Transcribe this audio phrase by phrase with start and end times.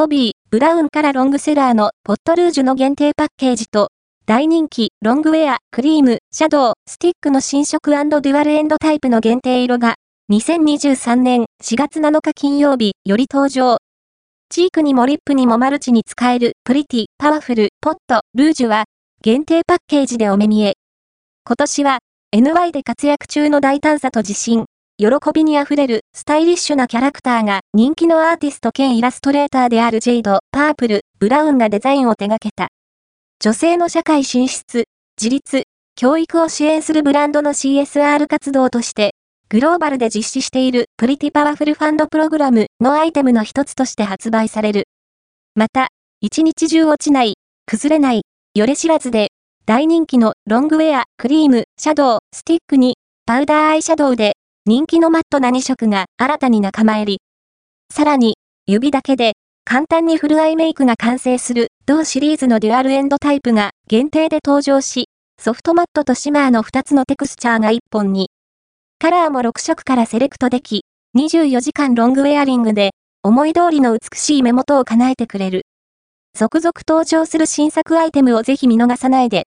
[0.00, 3.90] ボビイ ブラウンからロングセラーのポットルージュの限定パッケージと、
[4.24, 9.96] 大人気、ロングウェア、クリーム、シャドウ、スティックの新色デュアルエンドタイプの限定色が、
[10.32, 13.76] 2023年4月7日金曜日より登場。
[14.48, 18.84] チークにもリップにもマルチに使えるプリティ、パワフル、ポット、ルージュは、
[19.20, 20.76] 限定パッケージでお目見え。
[21.44, 21.98] 今年は、
[22.34, 24.64] NY で活躍中の大胆さと自信、
[25.00, 32.68] 喜びにあふれるスタイリッシュなキャラクターが人気のアーティスト兼イラストレーターであるジェイド、パープル、ブラウンがデザインを手掛けた。
[33.42, 34.84] 女性の社会進出、
[35.18, 35.62] 自立、
[35.96, 39.14] 教育を支援するブランドの CSR 活動として、
[39.48, 44.84] グローバルで実施しているプリティパワフルファンドプログラムのアイテムの一つとして発売される。
[45.54, 45.88] また、
[46.20, 48.20] 一日中落ちない、崩れない、
[48.54, 49.30] よれ知らずで
[49.64, 54.34] 大人気のロングウェア、クリーム、シャドウ、スティックに、パウダーアイシャドウで、
[54.70, 57.18] 人気のマットな2色が新たに仲間入り。
[57.92, 58.36] さらに、
[58.68, 59.32] 指だけで、
[59.64, 65.08] 簡単にフルアイメイクが完成する同シリーズのデュアルエンドタイプが限定で登場し、
[65.42, 68.28] ソフトマットとシマーの2つのテクスチャーが1本に。
[69.00, 70.84] カラーも6色からセレクトでき、
[71.18, 72.90] 24時間ロングウェアリングで、
[73.24, 75.62] 思い通りの美しい目元を叶えてくれる。
[76.38, 79.38] 続々登場する新作アイテムをぜひ見逃さないで。